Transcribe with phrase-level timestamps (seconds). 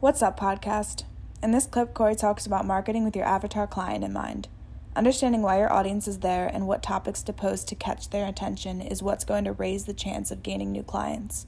[0.00, 1.04] What's up, podcast?
[1.42, 4.48] In this clip, Corey talks about marketing with your avatar client in mind.
[4.96, 8.80] Understanding why your audience is there and what topics to post to catch their attention
[8.80, 11.46] is what's going to raise the chance of gaining new clients.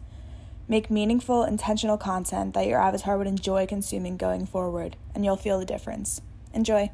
[0.69, 5.59] Make meaningful, intentional content that your avatar would enjoy consuming going forward, and you'll feel
[5.59, 6.21] the difference.
[6.53, 6.91] Enjoy.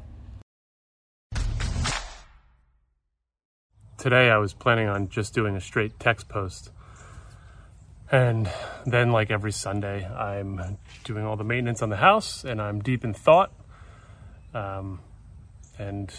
[3.97, 6.71] Today, I was planning on just doing a straight text post.
[8.11, 8.49] And
[8.87, 13.03] then, like every Sunday, I'm doing all the maintenance on the house and I'm deep
[13.03, 13.51] in thought.
[14.53, 15.01] Um,
[15.77, 16.11] and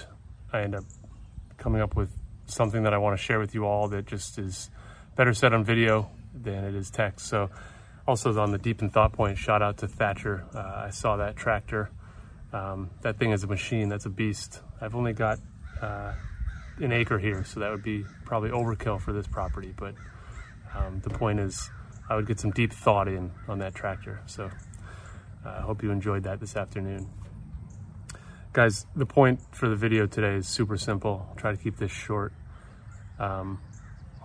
[0.52, 0.84] I end up
[1.58, 2.10] coming up with
[2.46, 4.70] something that I want to share with you all that just is
[5.16, 7.26] better said on video than it is text.
[7.26, 7.50] So,
[8.06, 10.44] also on the deep in thought point, shout out to Thatcher.
[10.54, 11.90] Uh, I saw that tractor.
[12.52, 13.88] Um, that thing is a machine.
[13.88, 14.60] That's a beast.
[14.80, 15.38] I've only got
[15.82, 16.14] uh,
[16.78, 19.72] an acre here, so that would be probably overkill for this property.
[19.76, 19.94] But
[20.74, 21.70] um, the point is,
[22.10, 24.20] I would get some deep thought in on that tractor.
[24.26, 24.46] So
[25.46, 27.08] uh, I uh, hope you enjoyed that this afternoon.
[28.52, 31.24] Guys, the point for the video today is super simple.
[31.30, 32.32] I'll try to keep this short.
[33.20, 33.60] Um,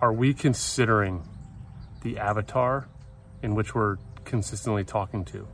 [0.00, 1.22] are we considering
[2.02, 2.88] the avatar
[3.40, 5.46] in which we're consistently talking to?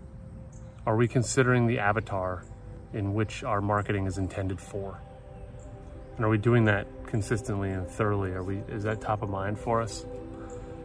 [0.86, 2.44] Are we considering the avatar
[2.94, 4.98] in which our marketing is intended for?
[6.16, 8.30] And are we doing that consistently and thoroughly?
[8.30, 10.06] Are we is that top of mind for us?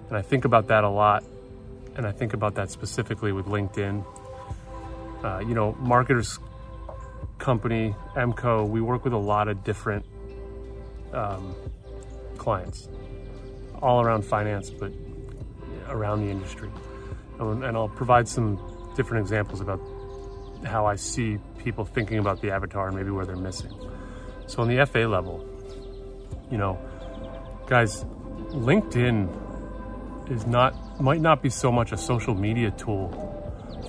[0.10, 1.24] And I think about that a lot.
[1.98, 4.06] And I think about that specifically with LinkedIn.
[5.24, 6.40] Uh, you know, marketers
[7.40, 10.06] company, MCO, we work with a lot of different
[11.12, 11.56] um,
[12.38, 12.88] clients,
[13.82, 14.92] all around finance, but
[15.90, 16.70] around the industry.
[17.40, 18.60] And, and I'll provide some
[18.96, 19.82] different examples about
[20.66, 23.74] how I see people thinking about the avatar and maybe where they're missing.
[24.46, 25.46] So on the FA level,
[26.52, 26.80] you know,
[27.68, 28.04] guys,
[28.50, 29.30] LinkedIn
[30.32, 33.12] is not might not be so much a social media tool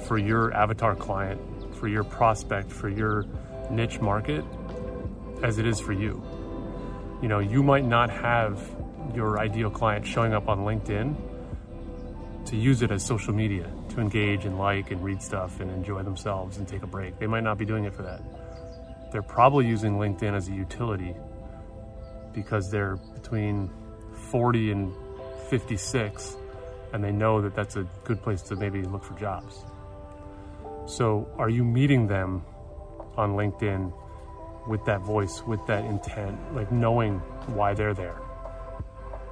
[0.06, 1.40] for your avatar client,
[1.76, 3.24] for your prospect, for your
[3.70, 4.44] niche market
[5.42, 6.22] as it is for you.
[7.22, 8.60] You know, you might not have
[9.14, 11.16] your ideal client showing up on LinkedIn
[12.46, 16.02] to use it as social media to engage and like and read stuff and enjoy
[16.02, 17.18] themselves and take a break.
[17.18, 18.22] They might not be doing it for that
[19.10, 21.14] they're probably using LinkedIn as a utility
[22.34, 23.70] because they're between
[24.30, 24.94] 40 and
[25.48, 26.36] 56
[26.92, 29.64] and they know that that's a good place to maybe look for jobs.
[30.86, 32.44] So, are you meeting them
[33.16, 33.92] on LinkedIn
[34.66, 38.16] with that voice, with that intent, like knowing why they're there?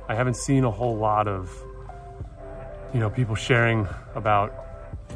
[0.09, 1.51] I haven't seen a whole lot of
[2.93, 4.67] you know people sharing about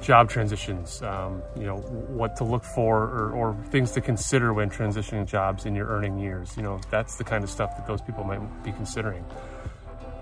[0.01, 4.71] job transitions, um, you know, what to look for or, or, things to consider when
[4.71, 6.57] transitioning jobs in your earning years.
[6.57, 9.25] You know, that's the kind of stuff that those people might be considering.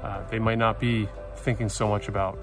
[0.02, 1.08] Uh, they might not be
[1.38, 2.38] thinking so much about,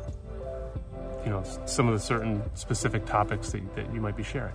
[1.24, 4.54] you know, some of the certain specific topics that, that you might be sharing.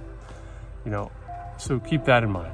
[0.85, 1.11] You know,
[1.59, 2.53] so keep that in mind.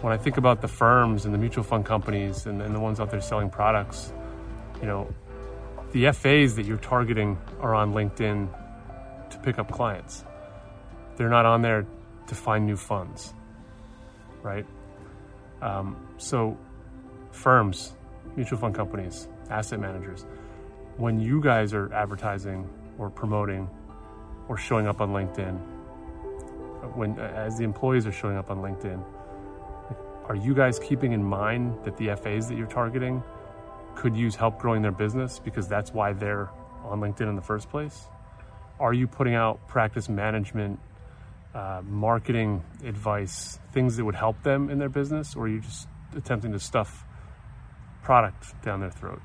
[0.00, 3.00] When I think about the firms and the mutual fund companies and, and the ones
[3.00, 4.12] out there selling products,
[4.80, 5.12] you know,
[5.92, 8.48] the FAs that you're targeting are on LinkedIn
[9.30, 10.24] to pick up clients.
[11.16, 11.86] They're not on there
[12.28, 13.32] to find new funds,
[14.42, 14.66] right?
[15.62, 16.56] Um, so,
[17.32, 17.92] firms,
[18.36, 20.24] mutual fund companies, asset managers,
[20.98, 23.70] when you guys are advertising or promoting
[24.48, 25.58] or showing up on LinkedIn,
[26.94, 29.02] when as the employees are showing up on LinkedIn,
[30.26, 33.22] are you guys keeping in mind that the FAs that you're targeting
[33.94, 36.50] could use help growing their business because that's why they're
[36.84, 38.08] on LinkedIn in the first place?
[38.80, 40.78] are you putting out practice management,
[41.54, 45.88] uh, marketing advice, things that would help them in their business, or are you just
[46.16, 47.04] attempting to stuff
[48.02, 49.20] product down their throat?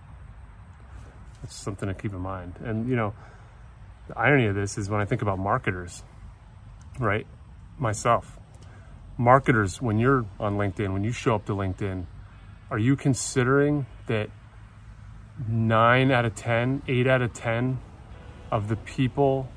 [1.43, 2.55] That's something to keep in mind.
[2.63, 3.13] And, you know,
[4.07, 6.03] the irony of this is when I think about marketers,
[6.99, 7.27] right?
[7.77, 8.39] Myself,
[9.17, 12.05] marketers, when you're on LinkedIn, when you show up to LinkedIn,
[12.71, 14.29] are you considering that
[15.47, 17.77] nine out of 10, eight out of 10
[18.51, 19.49] of the people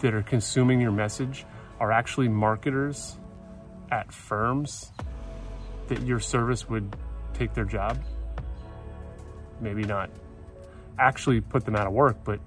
[0.00, 1.44] that are consuming your message
[1.80, 3.16] are actually marketers
[3.90, 4.92] at firms
[5.88, 6.96] that your service would
[7.32, 7.98] take their job.
[9.60, 10.10] Maybe not
[10.98, 12.40] actually put them out of work, but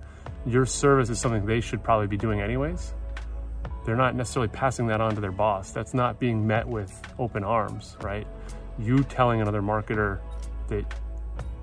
[0.45, 2.93] your service is something they should probably be doing anyways.
[3.85, 5.71] They're not necessarily passing that on to their boss.
[5.71, 8.27] That's not being met with open arms, right?
[8.77, 10.19] You telling another marketer
[10.67, 10.85] that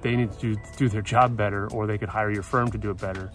[0.01, 2.79] they need to do, do their job better or they could hire your firm to
[2.79, 3.31] do it better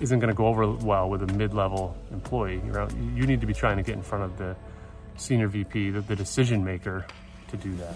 [0.00, 2.60] isn't going to go over well with a mid-level employee.
[3.14, 4.56] You need to be trying to get in front of the
[5.16, 7.06] senior VP, the, the decision maker,
[7.48, 7.94] to do that.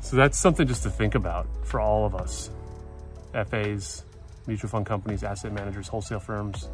[0.00, 2.50] So that's something just to think about for all of us,
[3.32, 4.04] FAs,
[4.46, 6.68] mutual fund companies, asset managers, wholesale firms.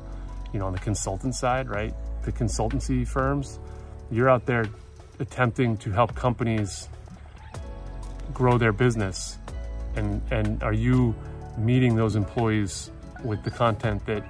[0.53, 1.93] you know, on the consultant side, right?
[2.23, 3.59] The consultancy firms,
[4.11, 4.67] you're out there
[5.19, 6.89] attempting to help companies
[8.33, 9.39] grow their business.
[9.97, 11.15] And, and are you
[11.59, 12.91] meeting those employees
[13.25, 14.25] with the content that,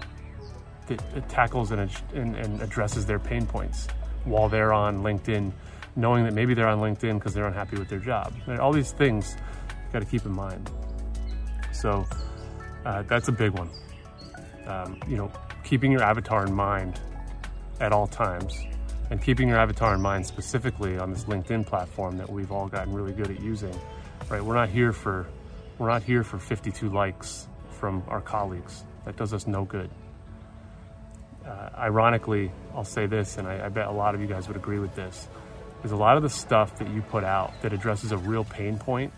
[0.86, 3.88] that tackles and, and, and addresses their pain points
[4.24, 5.52] while they're on LinkedIn,
[5.96, 8.32] knowing that maybe they're on LinkedIn because they're unhappy with their job.
[8.60, 9.36] All these things
[9.92, 10.70] got to keep in mind.
[11.74, 12.06] So
[12.86, 13.68] uh, that's a big one.
[14.66, 15.30] Um, you know,
[15.64, 17.00] keeping your avatar in mind
[17.80, 18.58] at all times
[19.10, 22.94] and keeping your avatar in mind specifically on this LinkedIn platform that we've all gotten
[22.94, 23.78] really good at using,
[24.30, 24.42] right?
[24.42, 25.26] We're not here for,
[25.78, 28.84] we're not here for 52 likes from our colleagues.
[29.04, 29.90] That does us no good.
[31.44, 34.56] Uh, ironically, I'll say this, and I, I bet a lot of you guys would
[34.56, 35.28] agree with this,
[35.82, 38.78] is a lot of the stuff that you put out that addresses a real pain
[38.78, 39.12] point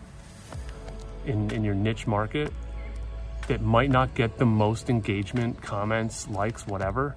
[1.27, 2.51] in, in your niche market
[3.47, 7.15] that might not get the most engagement, comments, likes, whatever,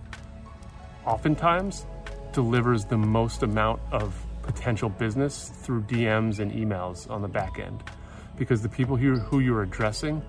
[1.05, 1.87] oftentimes
[2.33, 7.83] delivers the most amount of potential business through DMs and emails on the back end.
[8.37, 10.23] Because the people who, who you're addressing,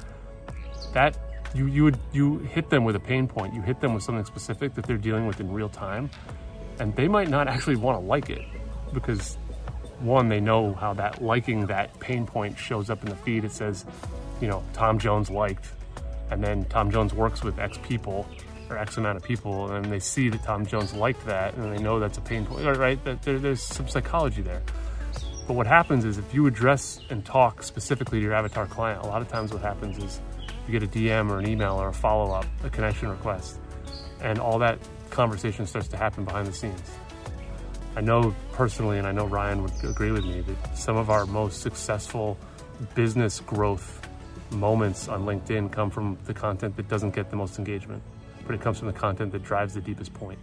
[0.93, 1.17] that
[1.53, 3.53] you, you would you hit them with a pain point.
[3.53, 6.09] You hit them with something specific that they're dealing with in real time.
[6.79, 8.41] And they might not actually want to like it
[8.93, 9.37] because
[10.01, 13.45] one, they know how that liking that pain point shows up in the feed.
[13.45, 13.85] It says,
[14.39, 15.67] you know, Tom Jones liked
[16.31, 18.25] and then Tom Jones works with X people
[18.69, 21.83] or X amount of people, and they see that Tom Jones liked that, and they
[21.83, 23.03] know that's a pain point, right?
[23.03, 24.61] That there, there's some psychology there.
[25.45, 29.07] But what happens is if you address and talk specifically to your avatar client, a
[29.07, 30.21] lot of times what happens is
[30.65, 33.59] you get a DM or an email or a follow up, a connection request,
[34.21, 36.81] and all that conversation starts to happen behind the scenes.
[37.95, 41.25] I know personally, and I know Ryan would agree with me, that some of our
[41.25, 42.37] most successful
[42.95, 44.07] business growth
[44.49, 48.01] moments on LinkedIn come from the content that doesn't get the most engagement,
[48.45, 50.39] but it comes from the content that drives the deepest point.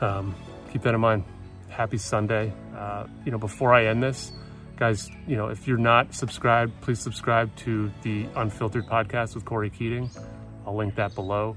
[0.00, 0.34] Um,
[0.70, 1.24] keep that in mind.
[1.68, 2.52] Happy Sunday.
[2.76, 4.32] Uh, you know, before I end this,
[4.76, 9.70] guys, you know, if you're not subscribed, please subscribe to the Unfiltered podcast with Corey
[9.70, 10.10] Keating.
[10.66, 11.56] I'll link that below.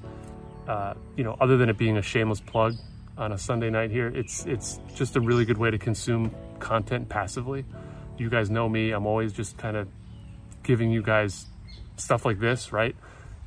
[0.66, 2.76] Uh, you know, other than it being a shameless plug
[3.18, 7.10] on a Sunday night here, it's it's just a really good way to consume content
[7.10, 7.66] passively.
[8.18, 9.88] You guys know me; I'm always just kind of
[10.64, 11.46] giving you guys
[11.98, 12.96] stuff like this, right?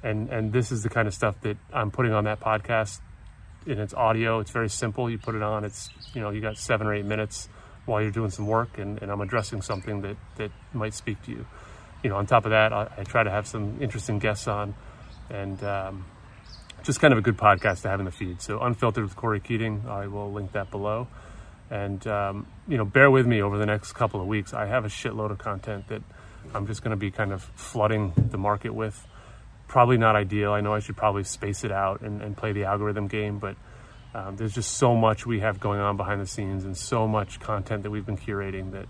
[0.03, 3.01] And and this is the kind of stuff that I'm putting on that podcast.
[3.67, 4.41] And it's audio.
[4.41, 5.11] It's very simple.
[5.11, 5.65] You put it on.
[5.65, 7.49] It's you know you got seven or eight minutes
[7.87, 11.31] while you're doing some work, and, and I'm addressing something that that might speak to
[11.31, 11.47] you.
[12.03, 14.75] You know, on top of that, I, I try to have some interesting guests on,
[15.29, 16.07] and um,
[16.83, 18.41] just kind of a good podcast to have in the feed.
[18.43, 19.85] So unfiltered with Corey Keating.
[19.89, 21.09] I will link that below.
[21.71, 24.53] And um, you know, bear with me over the next couple of weeks.
[24.53, 26.03] I have a shitload of content that
[26.55, 29.07] I'm just going to be kind of flooding the market with.
[29.69, 30.53] Probably not ideal.
[30.53, 33.55] I know I should probably space it out and, and play the algorithm game, but
[34.15, 37.39] um, there's just so much we have going on behind the scenes and so much
[37.39, 38.87] content that we've been curating that,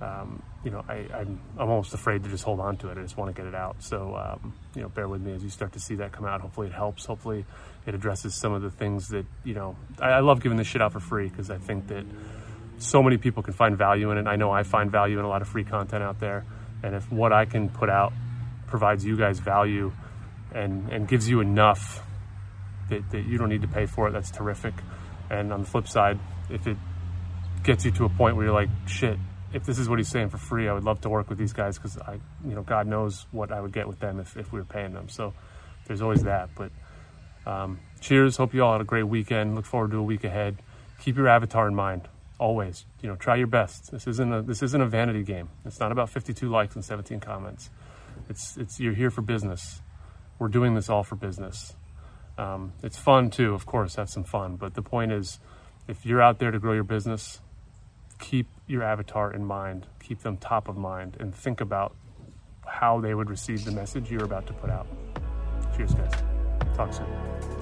[0.00, 2.98] um, you know, I, am almost afraid to just hold on to it.
[2.98, 3.76] I just want to get it out.
[3.80, 6.40] So, um, you know, bear with me as you start to see that come out.
[6.40, 7.04] Hopefully it helps.
[7.04, 7.44] Hopefully
[7.86, 10.82] it addresses some of the things that, you know, I, I love giving this shit
[10.82, 12.04] out for free because I think that
[12.78, 14.26] so many people can find value in it.
[14.26, 16.44] I know I find value in a lot of free content out there.
[16.82, 18.12] And if what I can put out
[18.66, 19.92] provides you guys value
[20.52, 22.04] and, and gives you enough
[22.90, 24.74] that, that you don't need to pay for it, that's terrific.
[25.30, 26.18] And on the flip side,
[26.50, 26.76] if it
[27.62, 29.18] gets you to a point where you're like, shit,
[29.54, 31.52] if this is what he's saying for free, I would love to work with these
[31.52, 32.14] guys because I,
[32.46, 34.92] you know, God knows what I would get with them if, if we were paying
[34.92, 35.08] them.
[35.08, 35.32] So
[35.86, 36.50] there's always that.
[36.54, 36.72] But
[37.46, 38.36] um, cheers.
[38.36, 39.54] Hope you all had a great weekend.
[39.54, 40.56] Look forward to a week ahead.
[41.00, 42.08] Keep your avatar in mind
[42.38, 45.78] always you know try your best this isn't a this isn't a vanity game it's
[45.78, 47.70] not about 52 likes and 17 comments
[48.28, 49.80] it's it's you're here for business
[50.38, 51.74] we're doing this all for business
[52.36, 55.38] um, it's fun too of course have some fun but the point is
[55.86, 57.40] if you're out there to grow your business
[58.18, 61.94] keep your avatar in mind keep them top of mind and think about
[62.66, 64.86] how they would receive the message you're about to put out.
[65.76, 66.12] Cheers guys.
[66.74, 67.53] Talk soon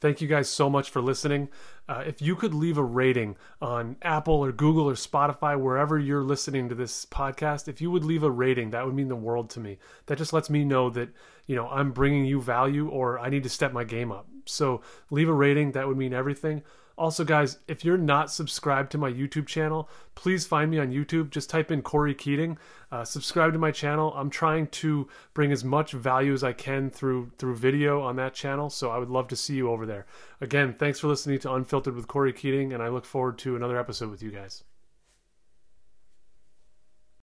[0.00, 1.48] Thank you guys so much for listening.
[1.88, 6.22] Uh, if you could leave a rating on Apple or Google or Spotify, wherever you're
[6.22, 9.48] listening to this podcast, if you would leave a rating, that would mean the world
[9.50, 9.78] to me.
[10.06, 11.10] That just lets me know that,
[11.46, 14.26] you know, I'm bringing you value or I need to step my game up.
[14.44, 15.72] So leave a rating.
[15.72, 16.62] That would mean everything.
[16.98, 21.30] Also, guys, if you're not subscribed to my YouTube channel, please find me on YouTube.
[21.30, 22.56] Just type in Corey Keating.
[22.90, 24.14] Uh, subscribe to my channel.
[24.16, 28.32] I'm trying to bring as much value as I can through through video on that
[28.32, 28.70] channel.
[28.70, 30.06] So I would love to see you over there.
[30.40, 33.78] Again, thanks for listening to Unfiltered with Corey Keating, and I look forward to another
[33.78, 34.64] episode with you guys.